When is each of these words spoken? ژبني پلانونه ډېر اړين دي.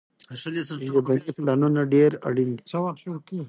ژبني 0.41 1.29
پلانونه 1.37 1.81
ډېر 1.93 2.11
اړين 2.27 2.49
دي. 2.55 2.65